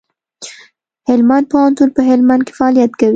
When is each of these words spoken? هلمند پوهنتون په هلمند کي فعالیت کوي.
هلمند 1.09 1.45
پوهنتون 1.51 1.89
په 1.95 2.01
هلمند 2.09 2.41
کي 2.47 2.53
فعالیت 2.59 2.91
کوي. 2.99 3.09